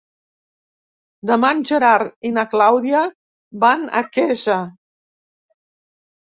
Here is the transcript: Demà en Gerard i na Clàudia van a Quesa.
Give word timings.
Demà 1.31 1.51
en 1.55 1.61
Gerard 1.71 2.15
i 2.29 2.31
na 2.37 2.45
Clàudia 2.53 3.03
van 3.65 3.85
a 4.01 4.03
Quesa. 4.17 4.57